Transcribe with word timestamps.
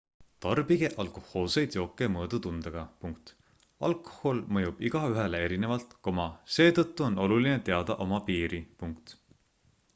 tarbige 0.43 0.87
alkohoolseid 1.01 1.75
jooke 1.77 2.07
mõõdutundega 2.13 2.85
alkohol 3.89 4.41
mõjub 4.57 4.81
igaühele 4.89 5.43
erinevalt 5.49 5.93
seetõttu 6.57 7.09
on 7.11 7.23
oluline 7.27 7.59
teada 7.71 8.03
oma 8.07 8.25
piiri 8.31 8.67